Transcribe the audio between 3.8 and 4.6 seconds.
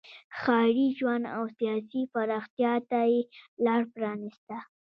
پرانیسته.